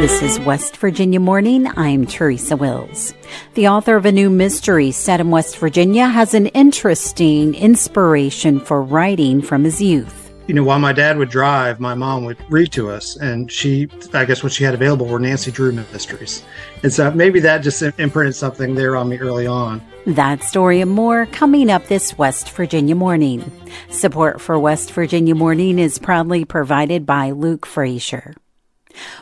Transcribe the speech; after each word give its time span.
This 0.00 0.22
is 0.22 0.40
West 0.40 0.78
Virginia 0.78 1.20
Morning. 1.20 1.66
I'm 1.76 2.06
Teresa 2.06 2.56
Wills. 2.56 3.12
The 3.52 3.68
author 3.68 3.96
of 3.96 4.06
a 4.06 4.12
new 4.12 4.30
mystery 4.30 4.92
set 4.92 5.20
in 5.20 5.30
West 5.30 5.58
Virginia 5.58 6.08
has 6.08 6.32
an 6.32 6.46
interesting 6.46 7.54
inspiration 7.54 8.60
for 8.60 8.82
writing 8.82 9.42
from 9.42 9.64
his 9.64 9.82
youth 9.82 10.32
you 10.46 10.54
know, 10.54 10.64
while 10.64 10.80
my 10.80 10.92
dad 10.92 11.16
would 11.16 11.28
drive, 11.28 11.78
my 11.78 11.94
mom 11.94 12.24
would 12.24 12.36
read 12.50 12.72
to 12.72 12.90
us, 12.90 13.16
and 13.16 13.52
she, 13.52 13.88
I 14.12 14.24
guess, 14.24 14.42
what 14.42 14.50
she 14.50 14.64
had 14.64 14.74
available 14.74 15.06
were 15.06 15.20
Nancy 15.20 15.52
Drew 15.52 15.70
mysteries, 15.70 16.42
and 16.82 16.92
so 16.92 17.08
maybe 17.12 17.38
that 17.38 17.58
just 17.58 17.80
imprinted 17.82 18.34
something 18.34 18.74
there 18.74 18.96
on 18.96 19.08
me 19.08 19.18
early 19.18 19.46
on. 19.46 19.80
That 20.06 20.42
story 20.42 20.80
and 20.80 20.90
more 20.90 21.26
coming 21.26 21.70
up 21.70 21.86
this 21.86 22.18
West 22.18 22.50
Virginia 22.50 22.96
morning. 22.96 23.48
Support 23.90 24.40
for 24.40 24.58
West 24.58 24.90
Virginia 24.90 25.36
morning 25.36 25.78
is 25.78 26.00
proudly 26.00 26.44
provided 26.44 27.06
by 27.06 27.30
Luke 27.30 27.64
Frazier. 27.64 28.34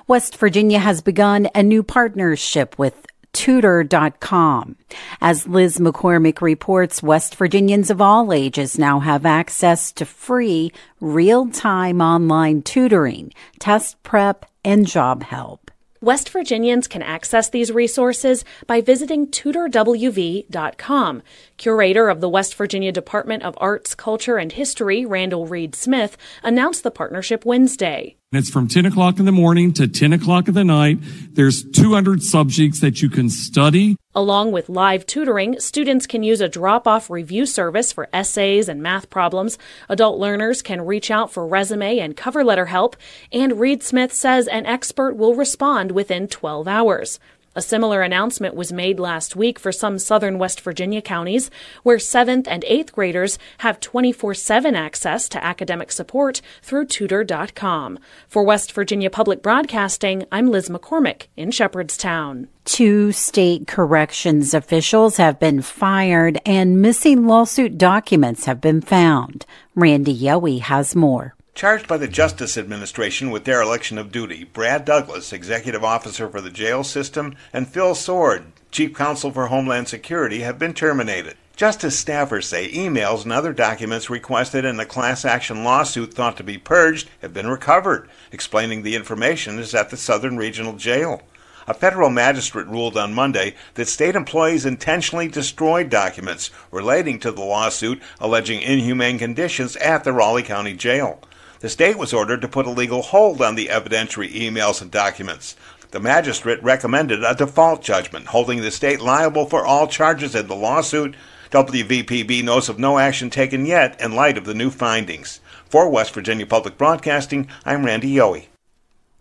West 0.07 0.37
Virginia 0.37 0.79
has 0.79 1.03
begun 1.03 1.49
a 1.55 1.63
new 1.63 1.83
partnership 1.83 2.79
with 2.79 3.07
tutor.com. 3.33 4.77
As 5.21 5.47
Liz 5.47 5.79
McCormick 5.79 6.41
reports, 6.41 7.03
West 7.03 7.37
Virginians 7.37 7.91
of 7.91 8.01
all 8.01 8.33
ages 8.33 8.79
now 8.79 9.01
have 9.01 9.25
access 9.27 9.93
to 9.93 10.05
free, 10.05 10.73
real 11.01 11.49
time 11.49 12.01
online 12.01 12.63
tutoring, 12.63 13.33
test 13.61 14.03
prep, 14.03 14.47
and 14.65 14.87
job 14.87 15.23
help. 15.23 15.71
West 16.01 16.31
Virginians 16.31 16.87
can 16.87 17.03
access 17.03 17.49
these 17.49 17.73
resources 17.73 18.45
by 18.69 18.81
visiting 18.81 19.27
tutorwv.com. 19.27 21.23
Curator 21.57 22.09
of 22.09 22.21
the 22.21 22.29
West 22.29 22.55
Virginia 22.55 22.93
Department 22.93 23.43
of 23.43 23.59
Arts, 23.61 23.97
Culture, 23.97 24.37
and 24.37 24.53
History, 24.53 25.05
Randall 25.05 25.47
Reed 25.47 25.75
Smith, 25.75 26.17
announced 26.45 26.85
the 26.85 26.93
partnership 26.93 27.45
Wednesday. 27.45 28.18
It's 28.31 28.51
from 28.51 28.69
10 28.69 28.85
o'clock 28.85 29.19
in 29.19 29.25
the 29.25 29.33
morning 29.33 29.73
to 29.73 29.89
10 29.89 30.13
o'clock 30.13 30.49
in 30.49 30.55
the 30.55 30.63
night. 30.63 30.99
There's 31.33 31.65
200 31.65 32.23
subjects 32.23 32.79
that 32.81 33.01
you 33.01 33.09
can 33.09 33.31
study. 33.31 33.97
Along 34.15 34.53
with 34.53 34.69
live 34.69 35.07
tutoring, 35.07 35.59
students 35.61 36.07
can 36.07 36.23
use 36.23 36.43
a 36.43 36.49
drop 36.49 36.87
off 36.87 37.09
review 37.09 37.47
service 37.47 37.91
for 37.91 38.07
essays 38.13 38.69
and 38.69 38.83
math 38.83 39.09
problems. 39.09 39.57
Adult 39.89 40.19
learners 40.19 40.61
can 40.61 40.85
reach 40.85 41.11
out 41.11 41.33
for 41.33 41.47
resume 41.47 41.99
and 42.01 42.19
cover 42.19 42.45
letter 42.45 42.67
help. 42.67 42.97
And 43.33 43.59
Reed 43.59 43.83
Smith 43.83 44.13
says 44.13 44.47
an 44.47 44.67
expert 44.67 45.17
will 45.17 45.35
respond 45.35 45.93
within 45.93 46.29
12 46.29 46.69
hours. 46.69 47.19
A 47.59 47.61
similar 47.61 48.03
announcement 48.03 48.55
was 48.55 48.73
made 48.73 49.01
last 49.01 49.35
week 49.35 49.59
for 49.59 49.73
some 49.73 49.99
southern 49.99 50.39
West 50.39 50.61
Virginia 50.61 51.03
counties, 51.03 51.51
where 51.83 51.97
7th 51.97 52.47
and 52.47 52.63
8th 52.63 52.93
graders 52.93 53.37
have 53.59 53.81
24 53.81 54.35
7 54.35 54.77
access 54.77 55.29
to 55.31 55.45
academic 55.45 55.91
support 55.91 56.41
through 56.63 56.85
tutor.com. 56.85 57.99
For 58.29 58.45
West 58.45 58.71
Virginia 58.71 59.11
Public 59.11 59.43
Broadcasting, 59.43 60.25
I'm 60.31 60.53
Liz 60.53 60.69
McCormick 60.69 61.27
in 61.37 61.51
Shepherdstown. 61.51 62.47
Two 62.65 63.11
state 63.11 63.67
corrections 63.67 64.55
officials 64.55 65.17
have 65.17 65.41
been 65.41 65.61
fired 65.61 66.41
and 66.47 66.81
missing 66.81 67.27
lawsuit 67.27 67.77
documents 67.77 68.45
have 68.45 68.61
been 68.61 68.81
found. 68.81 69.47
Randy 69.75 70.17
Yohe 70.17 70.61
has 70.61 70.95
more. 70.95 71.35
Charged 71.59 71.89
by 71.89 71.97
the 71.97 72.07
Justice 72.07 72.57
Administration 72.57 73.33
with 73.33 73.43
dereliction 73.43 73.99
of 73.99 74.13
duty, 74.13 74.45
Brad 74.45 74.85
Douglas, 74.85 75.33
Executive 75.33 75.83
Officer 75.83 76.29
for 76.29 76.41
the 76.41 76.51
Jail 76.51 76.85
System, 76.85 77.35
and 77.53 77.67
Phil 77.67 77.97
Sword, 77.97 78.45
Chief 78.71 78.95
Counsel 78.95 79.33
for 79.33 79.49
Homeland 79.49 79.89
Security, 79.89 80.43
have 80.43 80.57
been 80.57 80.73
terminated. 80.73 81.37
Justice 81.57 82.01
staffers 82.01 82.45
say 82.45 82.71
emails 82.71 83.25
and 83.25 83.33
other 83.33 83.53
documents 83.53 84.09
requested 84.09 84.65
in 84.65 84.77
the 84.77 84.87
class 84.87 85.25
action 85.25 85.65
lawsuit 85.65 86.15
thought 86.15 86.37
to 86.37 86.45
be 86.45 86.59
purged 86.59 87.11
have 87.23 87.35
been 87.35 87.49
recovered, 87.49 88.09
explaining 88.31 88.85
the 88.85 88.95
information 88.95 89.59
is 89.59 89.75
at 89.75 89.91
the 89.91 89.97
Southern 89.97 90.37
Regional 90.37 90.75
Jail. 90.75 91.23
A 91.67 91.75
federal 91.75 92.09
magistrate 92.09 92.69
ruled 92.69 92.97
on 92.97 93.13
Monday 93.13 93.57
that 93.75 93.89
state 93.89 94.15
employees 94.15 94.65
intentionally 94.65 95.27
destroyed 95.27 95.91
documents 95.91 96.53
relating 96.71 97.19
to 97.19 97.33
the 97.33 97.43
lawsuit 97.43 98.01
alleging 98.21 98.63
inhumane 98.63 99.19
conditions 99.19 99.75
at 99.79 100.05
the 100.05 100.13
Raleigh 100.13 100.45
County 100.45 100.75
Jail. 100.75 101.21
The 101.61 101.69
state 101.69 101.99
was 101.99 102.13
ordered 102.13 102.41
to 102.43 102.49
put 102.49 102.67
a 102.67 102.71
legal 102.71 103.03
hold 103.03 103.43
on 103.43 103.57
the 103.57 103.67
evidentiary 103.67 104.33
emails 104.33 104.81
and 104.81 104.91
documents. 104.91 105.57
The 105.91 106.01
magistrate 106.01 106.63
recommended 106.63 107.25
a 107.25 107.35
default 107.35 107.83
judgment, 107.83 108.27
holding 108.27 108.61
the 108.61 108.71
state 108.71 109.01
liable 109.01 109.47
for 109.47 109.67
all 109.67 109.89
charges 109.89 110.35
in 110.35 110.47
the 110.47 110.55
lawsuit. 110.55 111.17
WVPB 111.51 112.45
knows 112.45 112.69
of 112.69 112.79
no 112.79 112.99
action 112.99 113.31
taken 113.31 113.67
yet 113.67 114.01
in 114.01 114.15
light 114.15 114.39
of 114.39 114.45
the 114.45 114.55
new 114.55 114.71
findings. 114.71 115.41
For 115.69 115.89
West 115.89 116.15
Virginia 116.15 116.47
Public 116.47 116.79
Broadcasting, 116.79 117.49
I'm 117.65 117.85
Randy 117.85 118.15
Yohe. 118.15 118.47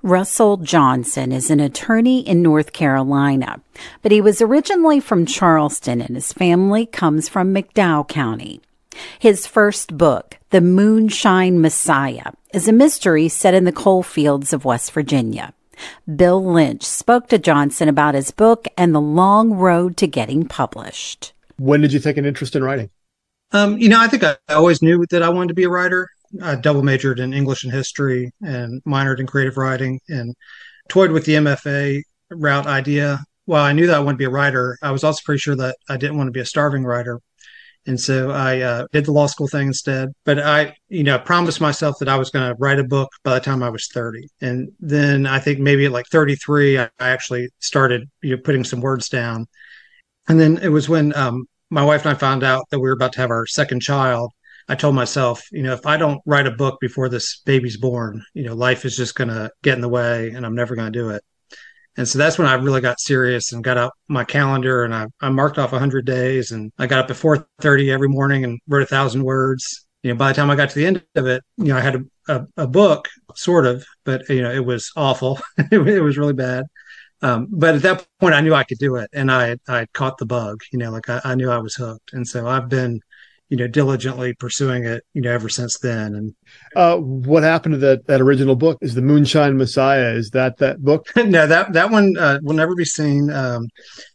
Russell 0.03 0.57
Johnson 0.57 1.31
is 1.31 1.49
an 1.49 1.59
attorney 1.59 2.19
in 2.19 2.43
North 2.43 2.71
Carolina, 2.71 3.61
but 4.03 4.11
he 4.11 4.21
was 4.21 4.41
originally 4.41 4.99
from 4.99 5.25
Charleston 5.25 6.01
and 6.01 6.15
his 6.15 6.31
family 6.31 6.85
comes 6.85 7.27
from 7.27 7.53
McDowell 7.53 8.07
County. 8.07 8.61
His 9.17 9.47
first 9.47 9.97
book, 9.97 10.36
The 10.49 10.61
Moonshine 10.61 11.59
Messiah, 11.59 12.31
is 12.53 12.69
a 12.69 12.71
mystery 12.71 13.27
set 13.27 13.53
in 13.53 13.65
the 13.65 13.73
coal 13.73 14.01
fields 14.01 14.53
of 14.53 14.63
West 14.63 14.93
Virginia. 14.93 15.53
Bill 16.15 16.41
Lynch 16.41 16.83
spoke 16.83 17.27
to 17.27 17.37
Johnson 17.37 17.89
about 17.89 18.15
his 18.15 18.31
book 18.31 18.65
and 18.77 18.95
the 18.95 19.01
long 19.01 19.55
road 19.55 19.97
to 19.97 20.07
getting 20.07 20.47
published. 20.47 21.33
When 21.57 21.81
did 21.81 21.91
you 21.91 21.99
take 21.99 22.15
an 22.15 22.23
interest 22.23 22.55
in 22.55 22.63
writing? 22.63 22.89
Um, 23.51 23.77
you 23.77 23.89
know, 23.89 23.99
I 23.99 24.07
think 24.07 24.23
I 24.23 24.37
always 24.47 24.81
knew 24.81 25.05
that 25.09 25.21
I 25.21 25.27
wanted 25.27 25.49
to 25.49 25.53
be 25.53 25.65
a 25.65 25.69
writer. 25.69 26.07
I 26.41 26.55
double 26.55 26.81
majored 26.81 27.19
in 27.19 27.33
English 27.33 27.65
and 27.65 27.73
history 27.73 28.31
and 28.41 28.81
minored 28.85 29.19
in 29.19 29.27
creative 29.27 29.57
writing 29.57 29.99
and 30.07 30.33
toyed 30.87 31.11
with 31.11 31.25
the 31.25 31.33
MFA 31.33 32.03
route 32.31 32.67
idea. 32.67 33.19
While 33.43 33.65
I 33.65 33.73
knew 33.73 33.87
that 33.87 33.97
I 33.97 33.99
wanted 33.99 34.13
to 34.13 34.19
be 34.19 34.25
a 34.25 34.29
writer, 34.29 34.77
I 34.81 34.91
was 34.91 35.03
also 35.03 35.19
pretty 35.25 35.39
sure 35.39 35.57
that 35.57 35.75
I 35.89 35.97
didn't 35.97 36.15
want 36.15 36.29
to 36.29 36.31
be 36.31 36.39
a 36.39 36.45
starving 36.45 36.85
writer. 36.85 37.19
And 37.87 37.99
so 37.99 38.31
I 38.31 38.59
uh, 38.59 38.87
did 38.91 39.05
the 39.05 39.13
law 39.13 39.27
school 39.27 39.47
thing 39.47 39.67
instead. 39.67 40.09
But 40.25 40.39
I, 40.39 40.75
you 40.89 41.03
know, 41.03 41.17
promised 41.17 41.61
myself 41.61 41.95
that 41.99 42.09
I 42.09 42.17
was 42.17 42.29
going 42.29 42.49
to 42.49 42.55
write 42.59 42.79
a 42.79 42.83
book 42.83 43.09
by 43.23 43.33
the 43.33 43.39
time 43.39 43.63
I 43.63 43.69
was 43.69 43.87
30. 43.87 44.27
And 44.41 44.69
then 44.79 45.25
I 45.25 45.39
think 45.39 45.59
maybe 45.59 45.85
at 45.85 45.93
like 45.93 46.05
33, 46.11 46.79
I, 46.79 46.89
actually 46.99 47.49
started, 47.59 48.09
you 48.21 48.35
know, 48.35 48.41
putting 48.43 48.65
some 48.65 48.81
words 48.81 49.07
down. 49.07 49.47
And 50.27 50.37
then 50.37 50.57
it 50.57 50.67
was 50.67 50.89
when 50.89 51.15
um, 51.15 51.45
my 51.69 51.83
wife 51.83 52.05
and 52.05 52.13
I 52.13 52.19
found 52.19 52.43
out 52.43 52.69
that 52.69 52.79
we 52.79 52.89
were 52.89 52.95
about 52.95 53.13
to 53.13 53.21
have 53.21 53.31
our 53.31 53.45
second 53.45 53.81
child. 53.81 54.33
I 54.67 54.75
told 54.75 54.93
myself, 54.93 55.47
you 55.53 55.63
know, 55.63 55.71
if 55.71 55.85
I 55.85 55.95
don't 55.95 56.21
write 56.25 56.45
a 56.45 56.51
book 56.51 56.79
before 56.81 57.07
this 57.07 57.39
baby's 57.45 57.77
born, 57.77 58.21
you 58.33 58.43
know, 58.43 58.53
life 58.53 58.83
is 58.83 58.97
just 58.97 59.15
going 59.15 59.29
to 59.29 59.49
get 59.63 59.75
in 59.75 59.81
the 59.81 59.87
way 59.87 60.31
and 60.31 60.45
I'm 60.45 60.55
never 60.55 60.75
going 60.75 60.91
to 60.91 60.99
do 60.99 61.09
it. 61.11 61.23
And 61.97 62.07
so 62.07 62.19
that's 62.19 62.37
when 62.37 62.47
I 62.47 62.53
really 62.53 62.81
got 62.81 62.99
serious 62.99 63.51
and 63.51 63.63
got 63.63 63.77
out 63.77 63.93
my 64.07 64.23
calendar 64.23 64.83
and 64.83 64.93
I, 64.93 65.07
I 65.19 65.29
marked 65.29 65.57
off 65.57 65.71
100 65.71 66.05
days 66.05 66.51
and 66.51 66.71
I 66.77 66.85
got 66.85 66.99
up 66.99 67.09
at 67.09 67.17
4:30 67.17 67.91
every 67.91 68.07
morning 68.07 68.43
and 68.43 68.59
wrote 68.67 68.83
a 68.83 68.87
thousand 68.87 69.23
words. 69.23 69.85
You 70.03 70.13
know, 70.13 70.17
by 70.17 70.29
the 70.29 70.35
time 70.35 70.51
I 70.51 70.55
got 70.55 70.69
to 70.69 70.75
the 70.75 70.85
end 70.85 71.03
of 71.15 71.25
it, 71.25 71.43
you 71.57 71.65
know, 71.65 71.77
I 71.77 71.81
had 71.81 71.95
a, 71.95 72.03
a, 72.29 72.47
a 72.57 72.67
book, 72.67 73.09
sort 73.35 73.65
of, 73.65 73.83
but 74.05 74.29
you 74.29 74.43
know, 74.43 74.51
it 74.51 74.63
was 74.63 74.91
awful. 74.95 75.39
it, 75.71 76.01
was 76.01 76.17
really 76.17 76.33
bad. 76.33 76.65
Um, 77.23 77.47
but 77.49 77.75
at 77.75 77.81
that 77.81 78.07
point, 78.19 78.35
I 78.35 78.41
knew 78.41 78.53
I 78.53 78.63
could 78.63 78.77
do 78.77 78.95
it, 78.97 79.09
and 79.11 79.31
I 79.31 79.57
I 79.67 79.87
caught 79.93 80.19
the 80.19 80.27
bug. 80.27 80.61
You 80.71 80.79
know, 80.79 80.91
like 80.91 81.09
I, 81.09 81.19
I 81.23 81.35
knew 81.35 81.49
I 81.49 81.57
was 81.57 81.73
hooked, 81.75 82.13
and 82.13 82.27
so 82.27 82.47
I've 82.47 82.69
been 82.69 82.99
you 83.49 83.57
know 83.57 83.67
diligently 83.67 84.33
pursuing 84.33 84.85
it 84.85 85.03
you 85.13 85.21
know 85.21 85.31
ever 85.31 85.49
since 85.49 85.77
then. 85.79 86.15
And 86.15 86.35
uh, 86.75 86.97
what 86.97 87.43
happened 87.43 87.73
to 87.73 87.79
that 87.79 88.07
that 88.07 88.21
original 88.21 88.55
book? 88.55 88.77
Is 88.81 88.95
the 88.95 89.01
moonshine 89.01 89.57
messiah 89.57 90.13
is 90.13 90.31
that 90.31 90.57
that 90.57 90.81
book? 90.81 91.07
No 91.27 91.45
that 91.45 91.73
that 91.73 91.91
one 91.91 92.15
uh, 92.17 92.39
will 92.41 92.55
never 92.55 92.75
be 92.75 92.85
seen. 92.85 93.29
Um, 93.29 93.67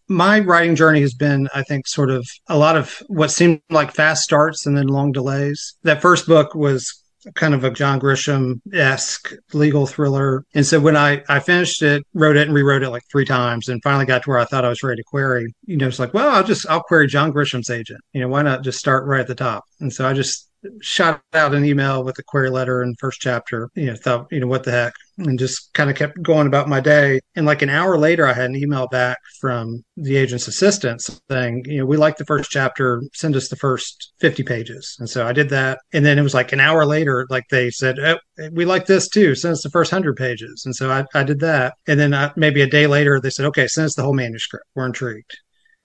my 0.08 0.40
writing 0.40 0.76
journey 0.76 1.00
has 1.00 1.14
been 1.14 1.48
i 1.54 1.62
think 1.62 1.86
sort 1.86 2.10
of 2.10 2.26
a 2.48 2.58
lot 2.58 2.76
of 2.76 3.02
what 3.06 3.30
seemed 3.30 3.62
like 3.70 3.94
fast 3.94 4.22
starts 4.22 4.66
and 4.66 4.76
then 4.76 4.86
long 4.86 5.12
delays. 5.12 5.76
That 5.82 6.02
first 6.02 6.26
book 6.26 6.54
was 6.54 7.01
kind 7.34 7.54
of 7.54 7.64
a 7.64 7.70
John 7.70 8.00
Grisham 8.00 8.60
esque 8.72 9.32
legal 9.52 9.86
thriller. 9.86 10.44
And 10.54 10.66
so 10.66 10.80
when 10.80 10.96
I, 10.96 11.22
I 11.28 11.40
finished 11.40 11.82
it, 11.82 12.04
wrote 12.14 12.36
it 12.36 12.46
and 12.46 12.54
rewrote 12.54 12.82
it 12.82 12.90
like 12.90 13.02
three 13.10 13.24
times 13.24 13.68
and 13.68 13.82
finally 13.82 14.06
got 14.06 14.22
to 14.22 14.30
where 14.30 14.38
I 14.38 14.44
thought 14.44 14.64
I 14.64 14.68
was 14.68 14.82
ready 14.82 15.02
to 15.02 15.04
query, 15.04 15.54
you 15.64 15.76
know, 15.76 15.88
it's 15.88 15.98
like, 15.98 16.14
well, 16.14 16.34
I'll 16.34 16.44
just, 16.44 16.66
I'll 16.68 16.82
query 16.82 17.06
John 17.06 17.32
Grisham's 17.32 17.70
agent. 17.70 18.00
You 18.12 18.20
know, 18.20 18.28
why 18.28 18.42
not 18.42 18.62
just 18.62 18.78
start 18.78 19.06
right 19.06 19.20
at 19.20 19.26
the 19.26 19.34
top? 19.34 19.64
And 19.80 19.92
so 19.92 20.06
I 20.06 20.12
just 20.12 20.48
shot 20.80 21.22
out 21.34 21.54
an 21.54 21.64
email 21.64 22.04
with 22.04 22.18
a 22.18 22.22
query 22.22 22.50
letter 22.50 22.82
and 22.82 22.98
first 22.98 23.20
chapter, 23.20 23.68
you 23.74 23.86
know, 23.86 23.96
thought, 23.96 24.26
you 24.30 24.40
know, 24.40 24.46
what 24.46 24.64
the 24.64 24.70
heck, 24.70 24.92
and 25.18 25.38
just 25.38 25.72
kind 25.74 25.90
of 25.90 25.96
kept 25.96 26.22
going 26.22 26.46
about 26.46 26.68
my 26.68 26.80
day. 26.80 27.20
And 27.34 27.46
like 27.46 27.62
an 27.62 27.70
hour 27.70 27.98
later, 27.98 28.26
I 28.26 28.32
had 28.32 28.50
an 28.50 28.56
email 28.56 28.88
back 28.88 29.18
from 29.40 29.84
the 29.96 30.16
agent's 30.16 30.48
assistant 30.48 31.02
saying, 31.30 31.64
you 31.66 31.78
know, 31.78 31.86
we 31.86 31.96
like 31.96 32.16
the 32.16 32.24
first 32.24 32.50
chapter, 32.50 33.02
send 33.12 33.36
us 33.36 33.48
the 33.48 33.56
first 33.56 34.12
50 34.20 34.42
pages. 34.42 34.96
And 34.98 35.08
so 35.08 35.26
I 35.26 35.32
did 35.32 35.48
that. 35.50 35.78
And 35.92 36.04
then 36.04 36.18
it 36.18 36.22
was 36.22 36.34
like 36.34 36.52
an 36.52 36.60
hour 36.60 36.84
later, 36.86 37.26
like 37.30 37.44
they 37.50 37.70
said, 37.70 37.98
oh, 37.98 38.18
we 38.52 38.64
like 38.64 38.86
this 38.86 39.08
too, 39.08 39.34
send 39.34 39.52
us 39.52 39.62
the 39.62 39.70
first 39.70 39.92
100 39.92 40.16
pages. 40.16 40.62
And 40.64 40.74
so 40.74 40.90
I, 40.90 41.04
I 41.14 41.24
did 41.24 41.40
that. 41.40 41.74
And 41.86 41.98
then 41.98 42.14
I, 42.14 42.32
maybe 42.36 42.62
a 42.62 42.66
day 42.66 42.86
later, 42.86 43.20
they 43.20 43.30
said, 43.30 43.46
okay, 43.46 43.66
send 43.66 43.86
us 43.86 43.94
the 43.94 44.02
whole 44.02 44.14
manuscript. 44.14 44.66
We're 44.74 44.86
intrigued. 44.86 45.36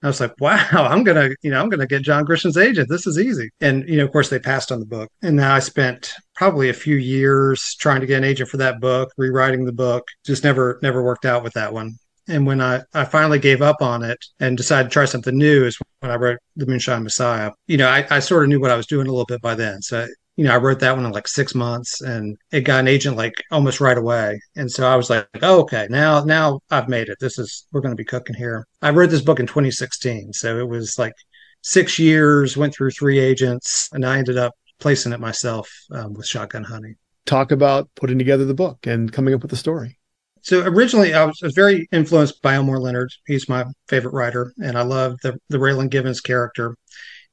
I 0.02 0.06
was 0.06 0.20
like, 0.20 0.34
wow, 0.40 0.68
I'm 0.72 1.02
gonna, 1.02 1.30
you 1.42 1.50
know, 1.50 1.60
I'm 1.60 1.68
gonna 1.68 1.86
get 1.86 2.02
John 2.02 2.24
Grisham's 2.24 2.56
agent. 2.56 2.88
This 2.88 3.06
is 3.06 3.18
easy. 3.18 3.50
And 3.60 3.88
you 3.88 3.96
know, 3.96 4.04
of 4.04 4.12
course, 4.12 4.28
they 4.30 4.38
passed 4.38 4.70
on 4.70 4.80
the 4.80 4.86
book. 4.86 5.10
And 5.22 5.36
now 5.36 5.54
I 5.54 5.58
spent 5.58 6.12
probably 6.34 6.68
a 6.68 6.74
few 6.74 6.96
years 6.96 7.76
trying 7.80 8.00
to 8.00 8.06
get 8.06 8.18
an 8.18 8.24
agent 8.24 8.48
for 8.48 8.58
that 8.58 8.80
book, 8.80 9.10
rewriting 9.16 9.64
the 9.64 9.72
book. 9.72 10.06
Just 10.24 10.44
never, 10.44 10.78
never 10.82 11.02
worked 11.02 11.24
out 11.24 11.42
with 11.42 11.54
that 11.54 11.72
one. 11.72 11.94
And 12.28 12.46
when 12.46 12.60
I, 12.60 12.82
I 12.92 13.04
finally 13.04 13.38
gave 13.38 13.62
up 13.62 13.80
on 13.80 14.04
it 14.04 14.18
and 14.38 14.56
decided 14.56 14.90
to 14.90 14.92
try 14.92 15.06
something 15.06 15.36
new 15.36 15.64
is 15.64 15.78
when 16.00 16.12
I 16.12 16.16
wrote 16.16 16.38
The 16.56 16.66
Moonshine 16.66 17.02
Messiah. 17.02 17.52
You 17.66 17.78
know, 17.78 17.88
I, 17.88 18.06
I 18.10 18.18
sort 18.20 18.42
of 18.42 18.50
knew 18.50 18.60
what 18.60 18.70
I 18.70 18.76
was 18.76 18.86
doing 18.86 19.06
a 19.06 19.10
little 19.10 19.24
bit 19.24 19.40
by 19.40 19.54
then. 19.54 19.80
So 19.80 20.06
you 20.38 20.44
know, 20.44 20.54
I 20.54 20.58
wrote 20.58 20.78
that 20.78 20.94
one 20.94 21.04
in 21.04 21.10
like 21.10 21.26
six 21.26 21.52
months 21.52 22.00
and 22.00 22.38
it 22.52 22.60
got 22.60 22.78
an 22.78 22.86
agent 22.86 23.16
like 23.16 23.34
almost 23.50 23.80
right 23.80 23.98
away. 23.98 24.40
And 24.54 24.70
so 24.70 24.86
I 24.86 24.94
was 24.94 25.10
like, 25.10 25.26
oh, 25.42 25.62
okay, 25.62 25.88
now, 25.90 26.22
now 26.22 26.60
I've 26.70 26.88
made 26.88 27.08
it. 27.08 27.18
This 27.18 27.40
is, 27.40 27.66
we're 27.72 27.80
going 27.80 27.90
to 27.90 28.00
be 28.00 28.04
cooking 28.04 28.36
here. 28.36 28.64
I 28.80 28.90
wrote 28.90 29.10
this 29.10 29.20
book 29.20 29.40
in 29.40 29.48
2016. 29.48 30.32
So 30.34 30.56
it 30.56 30.68
was 30.68 30.96
like 30.96 31.14
six 31.62 31.98
years, 31.98 32.56
went 32.56 32.72
through 32.72 32.92
three 32.92 33.18
agents, 33.18 33.88
and 33.92 34.06
I 34.06 34.18
ended 34.18 34.38
up 34.38 34.52
placing 34.78 35.12
it 35.12 35.18
myself 35.18 35.68
um, 35.90 36.14
with 36.14 36.26
Shotgun 36.26 36.62
Honey. 36.62 36.94
Talk 37.26 37.50
about 37.50 37.90
putting 37.96 38.16
together 38.16 38.44
the 38.44 38.54
book 38.54 38.86
and 38.86 39.12
coming 39.12 39.34
up 39.34 39.42
with 39.42 39.50
the 39.50 39.56
story. 39.56 39.98
So 40.42 40.62
originally, 40.64 41.14
I 41.14 41.24
was, 41.24 41.40
I 41.42 41.46
was, 41.46 41.54
very 41.54 41.88
influenced 41.90 42.40
by 42.42 42.54
Elmore 42.54 42.78
Leonard. 42.78 43.10
He's 43.26 43.48
my 43.48 43.64
favorite 43.88 44.14
writer, 44.14 44.52
and 44.62 44.78
I 44.78 44.82
love 44.82 45.16
the 45.24 45.36
the 45.48 45.58
Raylan 45.58 45.90
Givens 45.90 46.20
character 46.20 46.76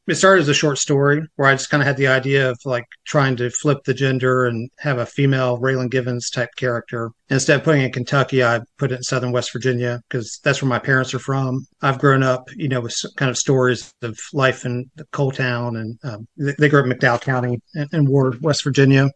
it 0.08 0.16
started 0.16 0.42
as 0.42 0.50
a 0.50 0.54
short 0.54 0.78
story 0.78 1.28
where 1.36 1.50
I 1.50 1.54
just 1.54 1.70
kind 1.70 1.82
of 1.82 1.88
had 1.88 1.98
the 1.98 2.08
idea 2.08 2.50
of 2.50 2.60
like 2.64 2.86
trying 3.06 3.36
to 3.38 3.50
flip 3.50 3.84
the 3.86 3.94
gender 3.94 4.46
and 4.46 4.70
have 4.78 5.00
a 5.00 5.06
female 5.06 5.58
Raylan 5.58 5.90
Givens 5.90 6.30
type 6.30 6.50
character. 6.58 7.12
Instead 7.30 7.60
of 7.60 7.64
putting 7.64 7.82
it 7.82 7.86
in 7.86 7.92
Kentucky, 7.92 8.44
I 8.44 8.62
put 8.78 8.92
it 8.92 8.96
in 8.96 9.04
Southern 9.04 9.32
West 9.32 9.52
Virginia 9.52 10.02
because 10.08 10.40
that's 10.44 10.62
where 10.62 10.70
my 10.70 10.78
parents 10.78 11.14
are 11.16 11.20
from. 11.20 11.66
I've 11.82 11.98
grown 11.98 12.22
up, 12.22 12.48
you 12.56 12.68
know, 12.68 12.82
with 12.82 12.96
kind 13.18 13.32
of 13.32 13.38
stories 13.38 13.92
of 14.04 14.20
life 14.32 14.64
in 14.64 14.90
the 14.96 15.06
coal 15.06 15.32
town 15.32 15.76
and 15.76 15.98
um, 16.04 16.28
they, 16.38 16.70
grew 16.70 16.82
up 16.82 16.86
in 16.86 16.92
McDowell 16.92 17.22
County 17.22 17.60
in, 17.74 17.88
in 17.92 18.06
Ward, 18.06 18.42
West 18.42 18.64
Virginia. 18.64 19.10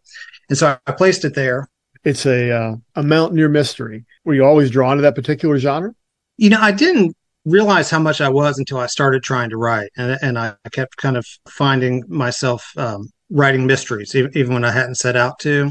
And 0.48 0.58
so 0.58 0.76
I 0.86 0.92
placed 0.92 1.24
it 1.24 1.34
there. 1.34 1.68
It's 2.02 2.26
a, 2.26 2.50
uh, 2.50 2.76
a 2.96 3.02
mountaineer 3.02 3.48
mystery. 3.48 4.06
Were 4.24 4.34
you 4.34 4.44
always 4.44 4.70
drawn 4.70 4.96
to 4.96 5.02
that 5.02 5.14
particular 5.14 5.58
genre? 5.58 5.92
You 6.36 6.50
know, 6.50 6.60
I 6.60 6.72
didn't 6.72 7.14
realize 7.44 7.90
how 7.90 7.98
much 7.98 8.20
I 8.20 8.28
was 8.28 8.58
until 8.58 8.78
I 8.78 8.86
started 8.86 9.22
trying 9.22 9.50
to 9.50 9.56
write, 9.56 9.90
and 9.96 10.18
and 10.22 10.38
I 10.38 10.54
kept 10.72 10.96
kind 10.96 11.16
of 11.16 11.26
finding 11.48 12.04
myself 12.08 12.64
um, 12.76 13.08
writing 13.30 13.66
mysteries, 13.66 14.14
even, 14.14 14.36
even 14.36 14.54
when 14.54 14.64
I 14.64 14.70
hadn't 14.70 14.96
set 14.96 15.16
out 15.16 15.38
to. 15.40 15.70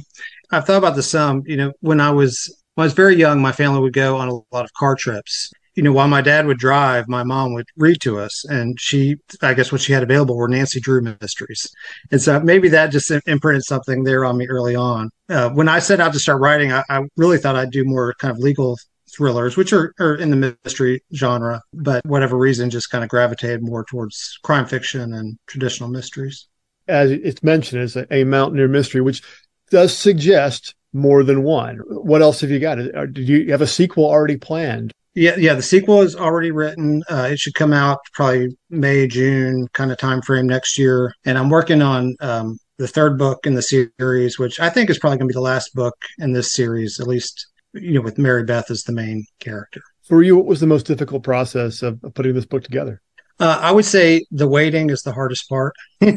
I've 0.51 0.65
thought 0.65 0.77
about 0.77 0.95
this 0.95 1.09
some. 1.09 1.43
You 1.45 1.57
know, 1.57 1.73
when 1.81 1.99
I 1.99 2.11
was 2.11 2.63
when 2.75 2.83
I 2.83 2.87
was 2.87 2.93
very 2.93 3.15
young, 3.15 3.41
my 3.41 3.51
family 3.51 3.81
would 3.81 3.93
go 3.93 4.17
on 4.17 4.29
a 4.29 4.55
lot 4.55 4.65
of 4.65 4.73
car 4.73 4.95
trips. 4.95 5.51
You 5.75 5.83
know, 5.83 5.93
while 5.93 6.09
my 6.09 6.21
dad 6.21 6.45
would 6.45 6.57
drive, 6.57 7.07
my 7.07 7.23
mom 7.23 7.53
would 7.53 7.67
read 7.77 8.01
to 8.01 8.19
us, 8.19 8.43
and 8.49 8.77
she, 8.81 9.15
I 9.41 9.53
guess, 9.53 9.71
what 9.71 9.79
she 9.79 9.93
had 9.93 10.03
available 10.03 10.35
were 10.35 10.49
Nancy 10.49 10.79
Drew 10.81 11.01
mysteries, 11.21 11.69
and 12.11 12.21
so 12.21 12.39
maybe 12.39 12.67
that 12.69 12.91
just 12.91 13.11
imprinted 13.27 13.63
something 13.63 14.03
there 14.03 14.25
on 14.25 14.37
me 14.37 14.47
early 14.47 14.75
on. 14.75 15.09
Uh, 15.29 15.49
when 15.51 15.69
I 15.69 15.79
set 15.79 16.01
out 16.01 16.11
to 16.13 16.19
start 16.19 16.41
writing, 16.41 16.73
I, 16.73 16.83
I 16.89 17.01
really 17.15 17.37
thought 17.37 17.55
I'd 17.55 17.71
do 17.71 17.85
more 17.85 18.13
kind 18.15 18.31
of 18.31 18.39
legal 18.39 18.77
thrillers, 19.15 19.57
which 19.57 19.73
are, 19.73 19.93
are 19.99 20.15
in 20.15 20.29
the 20.29 20.57
mystery 20.63 21.03
genre, 21.13 21.61
but 21.73 22.05
whatever 22.05 22.37
reason, 22.37 22.69
just 22.69 22.89
kind 22.89 23.03
of 23.03 23.09
gravitated 23.09 23.61
more 23.61 23.85
towards 23.85 24.39
crime 24.43 24.65
fiction 24.65 25.13
and 25.13 25.37
traditional 25.47 25.89
mysteries. 25.89 26.47
As 26.87 27.11
it's 27.11 27.43
mentioned, 27.43 27.81
as 27.81 27.95
a, 27.95 28.07
a 28.11 28.23
mountaineer 28.23 28.67
mystery, 28.67 29.01
which 29.01 29.21
does 29.69 29.95
suggest 29.95 30.75
more 30.93 31.23
than 31.23 31.43
one. 31.43 31.77
What 31.87 32.21
else 32.21 32.41
have 32.41 32.49
you 32.49 32.59
got? 32.59 32.75
Did 32.75 33.29
you 33.29 33.51
have 33.51 33.61
a 33.61 33.67
sequel 33.67 34.05
already 34.05 34.37
planned? 34.37 34.91
Yeah, 35.15 35.35
yeah. 35.37 35.53
The 35.53 35.61
sequel 35.61 36.01
is 36.01 36.15
already 36.15 36.51
written. 36.51 37.03
Uh, 37.09 37.29
it 37.31 37.39
should 37.39 37.53
come 37.55 37.73
out 37.73 37.99
probably 38.13 38.57
May, 38.69 39.07
June 39.07 39.67
kind 39.73 39.91
of 39.91 39.97
time 39.97 40.21
frame 40.21 40.47
next 40.47 40.77
year. 40.77 41.13
And 41.25 41.37
I'm 41.37 41.49
working 41.49 41.81
on 41.81 42.15
um, 42.21 42.57
the 42.77 42.87
third 42.87 43.17
book 43.17 43.45
in 43.45 43.55
the 43.55 43.61
series, 43.61 44.39
which 44.39 44.59
I 44.59 44.69
think 44.69 44.89
is 44.89 44.97
probably 44.97 45.17
going 45.17 45.27
to 45.27 45.33
be 45.33 45.37
the 45.37 45.41
last 45.41 45.73
book 45.75 45.95
in 46.19 46.31
this 46.31 46.53
series, 46.53 46.99
at 46.99 47.07
least 47.07 47.47
you 47.73 47.93
know, 47.93 48.01
with 48.01 48.17
Mary 48.17 48.43
Beth 48.43 48.71
as 48.71 48.83
the 48.83 48.93
main 48.93 49.25
character. 49.39 49.81
For 50.07 50.23
you, 50.23 50.35
what 50.35 50.45
was 50.45 50.59
the 50.59 50.67
most 50.67 50.85
difficult 50.85 51.23
process 51.23 51.81
of, 51.81 52.03
of 52.03 52.13
putting 52.13 52.33
this 52.33 52.45
book 52.45 52.63
together? 52.63 53.01
Uh, 53.39 53.57
I 53.61 53.71
would 53.71 53.85
say 53.85 54.25
the 54.31 54.49
waiting 54.49 54.89
is 54.89 55.01
the 55.01 55.13
hardest 55.13 55.47
part. 55.47 55.73
uh, 56.01 56.07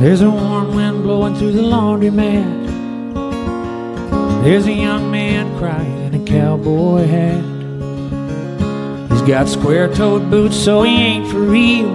There's 0.00 0.22
a 0.22 0.30
warm 0.30 0.74
wind 0.74 1.02
blowing 1.02 1.34
through 1.34 1.52
the 1.52 1.62
laundry 1.62 2.08
laundromat. 2.10 2.57
There's 4.42 4.66
a 4.66 4.72
young 4.72 5.10
man 5.10 5.58
crying 5.58 6.06
in 6.06 6.22
a 6.22 6.24
cowboy 6.24 7.06
hat. 7.06 7.44
He's 9.10 9.22
got 9.22 9.48
square 9.48 9.92
toed 9.92 10.30
boots, 10.30 10.56
so 10.56 10.82
he 10.82 10.94
ain't 10.96 11.30
for 11.30 11.40
real. 11.40 11.92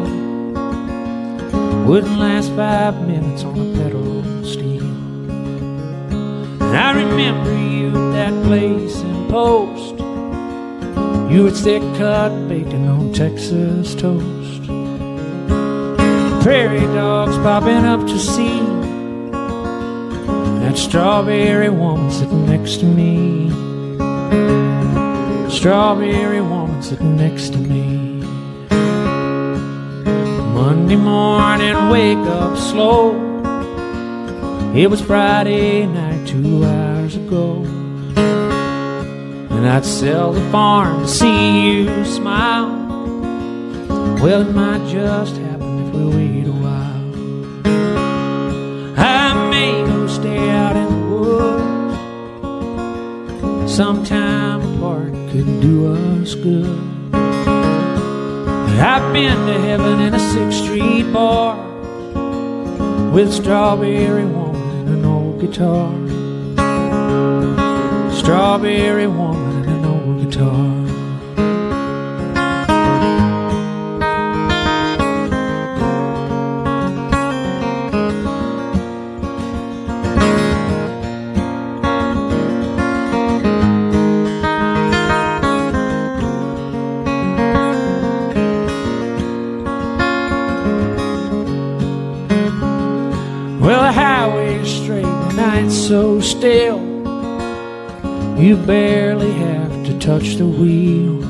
Wouldn't 1.86 2.18
last 2.20 2.50
five 2.52 3.08
minutes 3.08 3.44
on 3.44 3.60
a 3.60 3.78
pedal 3.78 4.24
steel. 4.44 4.84
And 6.62 6.78
I 6.78 6.92
remember 6.92 7.52
you 7.52 7.88
at 7.90 8.12
that 8.14 8.44
place 8.46 9.02
in 9.02 9.28
Post. 9.30 9.96
You 11.32 11.46
had 11.46 11.56
thick 11.56 11.82
cut 11.98 12.48
bacon 12.48 12.88
on 12.88 13.14
Texas 13.14 13.96
toast. 13.96 14.64
Prairie 16.44 16.82
dogs 16.94 17.38
popping 17.38 17.86
up 17.86 18.06
to 18.06 18.20
see 18.20 18.60
that 20.64 20.78
strawberry 20.78 21.70
woman 21.70 22.10
sitting 22.10 22.33
next 22.64 22.80
to 22.80 22.86
me. 22.86 23.50
Strawberry 25.50 26.40
woman 26.40 26.82
sitting 26.82 27.18
next 27.18 27.50
to 27.50 27.58
me. 27.58 28.24
Monday 30.56 30.96
morning, 30.96 31.90
wake 31.90 32.26
up 32.26 32.58
slow. 32.58 33.20
It 34.74 34.90
was 34.90 35.02
Friday 35.02 35.86
night, 35.88 36.26
two 36.26 36.64
hours 36.64 37.18
ago. 37.18 37.66
And 39.56 39.68
I'd 39.68 39.84
sell 39.84 40.32
the 40.32 40.50
farm 40.50 41.02
to 41.02 41.08
see 41.10 41.82
you 41.82 42.06
smile. 42.06 42.72
Well, 44.22 44.40
it 44.40 44.54
might 44.54 44.88
just 44.88 45.36
happen 45.36 45.86
if 45.86 45.94
we 45.94 46.06
wait 46.16 46.48
a 46.48 46.52
while. 46.54 46.83
Woods. 53.74 53.78
Sometime 53.78 54.62
apart 54.78 55.14
could 55.32 55.62
do 55.62 55.94
us 55.94 56.36
good. 56.36 56.80
I've 58.84 59.14
been 59.14 59.48
to 59.48 59.60
heaven 59.60 60.00
in 60.02 60.14
a 60.14 60.20
Sixth 60.20 60.64
Street 60.64 61.12
bar 61.12 61.56
with 63.12 63.32
strawberry 63.32 64.26
woman 64.26 64.62
and 64.80 64.90
an 64.90 65.06
old 65.06 65.40
guitar. 65.40 65.92
Strawberry 68.12 69.08
woman 69.08 69.64
and 69.64 69.86
an 69.86 69.86
old 69.86 70.30
guitar. 70.30 70.83
Well, 93.64 93.82
the 93.82 93.94
highway's 93.94 94.70
straight, 94.70 95.04
the 95.04 95.34
night's 95.38 95.74
so 95.74 96.20
still. 96.20 96.80
You 98.38 98.58
barely 98.58 99.32
have 99.32 99.86
to 99.86 99.98
touch 100.00 100.36
the 100.36 100.46
wheel. 100.46 101.22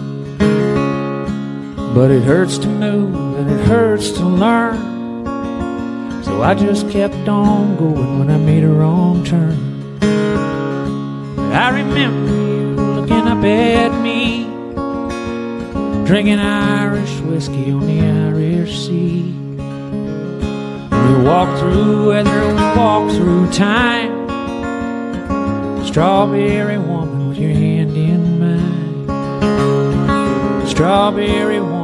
But 1.94 2.10
it 2.10 2.24
hurts 2.24 2.58
to 2.58 2.68
move 2.68 3.38
and 3.38 3.52
it 3.52 3.68
hurts 3.68 4.10
to 4.14 4.26
learn. 4.26 5.24
So 6.24 6.42
I 6.42 6.56
just 6.56 6.90
kept 6.90 7.30
on 7.30 7.78
going 7.78 8.18
when 8.18 8.32
I 8.32 8.38
made 8.38 8.64
a 8.64 8.70
wrong 8.70 9.24
turn. 9.24 10.00
I 11.54 11.70
remember 11.70 12.32
you 12.32 12.76
looking 12.96 13.28
up 13.28 13.44
at 13.44 14.02
me, 14.02 14.46
drinking 16.08 16.40
Irish 16.40 17.20
whiskey 17.20 17.70
on 17.70 17.86
the 17.86 18.02
Irish 18.02 18.88
Sea. 18.88 19.13
Walk 21.24 21.58
through 21.58 22.10
weather, 22.10 22.48
we 22.50 22.62
walk 22.78 23.10
through 23.12 23.50
time. 23.54 24.12
Strawberry 25.86 26.78
woman 26.78 27.30
with 27.30 27.38
your 27.38 27.54
hand 27.54 27.96
in 27.96 28.40
mine. 28.40 29.08
Strawberry 30.68 31.62
woman 31.62 31.83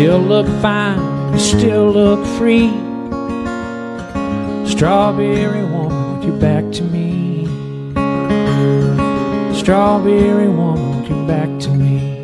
still 0.00 0.18
look 0.18 0.46
fine, 0.62 1.34
you 1.34 1.38
still 1.38 1.90
look 1.90 2.24
free. 2.38 2.70
Strawberry 4.66 5.62
woman 5.62 6.16
with 6.16 6.26
your 6.26 6.40
back 6.40 6.64
to 6.72 6.82
me. 6.84 7.44
Strawberry 9.54 10.48
woman 10.48 11.02
with 11.02 11.10
your 11.10 11.26
back 11.26 11.50
to 11.60 11.68
me. 11.68 12.19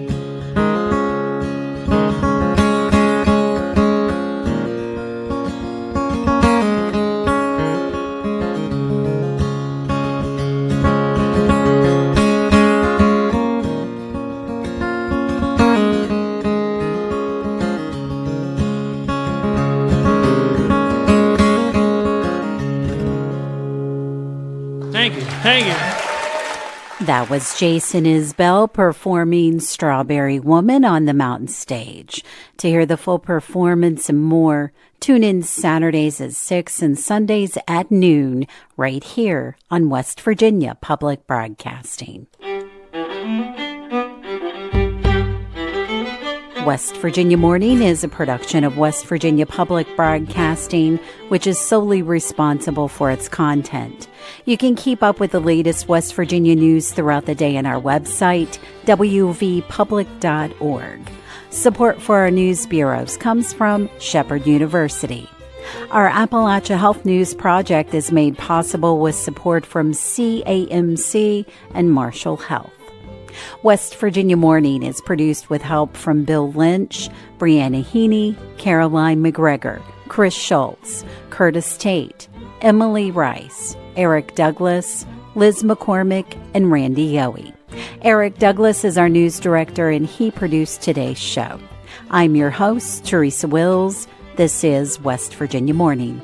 That 27.02 27.28
was 27.28 27.59
Jason 27.59 28.05
Isbell 28.05 28.73
performing 28.73 29.61
Strawberry 29.61 30.40
Woman 30.40 30.85
on 30.85 31.05
the 31.05 31.12
Mountain 31.12 31.49
Stage. 31.49 32.25
To 32.57 32.69
hear 32.69 32.87
the 32.87 32.97
full 32.97 33.19
performance 33.19 34.09
and 34.09 34.23
more, 34.23 34.73
tune 34.99 35.23
in 35.23 35.43
Saturdays 35.43 36.23
at 36.23 36.33
6 36.33 36.83
and 36.83 36.99
Sundays 36.99 37.59
at 37.69 37.90
noon 37.90 38.47
right 38.78 39.05
here 39.05 39.59
on 39.71 39.90
West 39.90 40.23
Virginia 40.23 40.76
Public 40.81 41.26
Broadcasting. 41.26 42.28
West 46.64 46.97
Virginia 46.97 47.37
Morning 47.37 47.83
is 47.83 48.02
a 48.02 48.09
production 48.09 48.64
of 48.64 48.76
West 48.76 49.07
Virginia 49.07 49.47
Public 49.47 49.87
Broadcasting, 49.95 50.97
which 51.28 51.47
is 51.47 51.61
solely 51.61 52.02
responsible 52.02 52.88
for 52.88 53.11
its 53.11 53.28
content. 53.28 54.09
You 54.45 54.56
can 54.56 54.76
keep 54.76 55.02
up 55.02 55.21
with 55.21 55.33
the 55.33 55.40
latest 55.40 55.88
West 55.88 56.14
Virginia 56.14 56.54
news 56.54 56.92
throughout 56.92 57.26
the 57.26 57.35
day 57.35 57.56
on 57.56 57.66
our 57.66 57.80
website, 57.80 58.59
wvpublic.org. 58.85 59.61
Support 61.50 62.02
for 62.02 62.18
our 62.18 62.30
news 62.30 62.66
bureaus 62.66 63.16
comes 63.16 63.52
from 63.52 63.88
Shepherd 63.99 64.47
University. 64.47 65.28
Our 65.90 66.09
Appalachia 66.11 66.78
Health 66.78 67.04
News 67.04 67.35
project 67.35 67.95
is 67.95 68.12
made 68.12 68.38
possible 68.38 69.00
with 69.00 69.14
support 69.14 69.64
from 69.66 69.92
CAMC 69.92 71.47
and 71.75 71.92
Marshall 71.92 72.37
Health. 72.37 72.73
West 73.62 73.97
Virginia 73.97 74.37
Morning 74.37 74.83
is 74.83 75.00
produced 75.00 75.50
with 75.50 75.62
help 75.62 75.97
from 75.97 76.25
Bill 76.25 76.52
Lynch, 76.52 77.09
Briana 77.38 77.85
Heaney, 77.85 78.37
Caroline 78.59 79.23
MacGregor, 79.23 79.83
Chris 80.09 80.35
Schulz, 80.35 81.04
Curtis 81.30 81.76
Tate, 81.76 82.28
Emily 82.62 83.10
Rice, 83.10 83.76
Eric 83.96 84.34
Douglas, 84.34 85.04
Liz 85.34 85.62
McCormick, 85.62 86.38
and 86.54 86.70
Randy 86.70 87.12
Yohe. 87.12 87.52
Eric 88.02 88.38
Douglas 88.38 88.84
is 88.84 88.96
our 88.96 89.08
news 89.08 89.38
director 89.38 89.90
and 89.90 90.06
he 90.06 90.30
produced 90.30 90.80
today's 90.80 91.18
show. 91.18 91.60
I'm 92.10 92.34
your 92.34 92.50
host, 92.50 93.04
Teresa 93.04 93.48
Wills. 93.48 94.08
This 94.36 94.64
is 94.64 95.00
West 95.00 95.34
Virginia 95.34 95.75
Morning. 95.75 96.22